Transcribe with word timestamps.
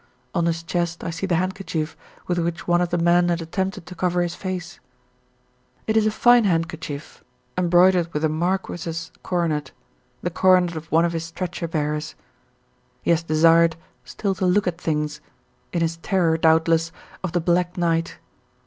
On 0.33 0.47
his 0.47 0.63
chest 0.63 1.03
I 1.03 1.11
see 1.11 1.27
the 1.27 1.35
handkerchief 1.35 1.95
with 2.25 2.39
which 2.39 2.67
one 2.67 2.81
of 2.81 2.89
the 2.89 2.97
men 2.97 3.29
had 3.29 3.39
attempted 3.39 3.85
to 3.85 3.93
cover 3.93 4.23
his 4.23 4.33
face; 4.33 4.79
it 5.85 5.95
is 5.95 6.07
a 6.07 6.09
fine 6.09 6.43
handkerchief, 6.45 7.23
embroidered 7.55 8.11
with 8.11 8.25
a 8.25 8.27
marquis's 8.27 9.11
coronet 9.21 9.69
the 10.23 10.31
coronet 10.31 10.75
of 10.75 10.91
one 10.91 11.05
of 11.05 11.13
his 11.13 11.25
stretcher 11.25 11.67
bearers. 11.67 12.15
He 13.03 13.11
had 13.11 13.27
desired 13.27 13.75
still 14.03 14.33
to 14.33 14.45
look 14.47 14.65
at 14.65 14.81
things, 14.81 15.21
in 15.71 15.81
his 15.81 15.97
terror, 15.97 16.35
doubtless, 16.35 16.91
of 17.23 17.33
the 17.33 17.39
black 17.39 17.77
night. 17.77 18.17